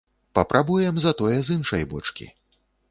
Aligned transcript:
Папрабуем 0.37 0.95
затое 1.03 1.37
з 1.51 1.61
іншай 1.61 1.83
бочкі. 1.95 2.25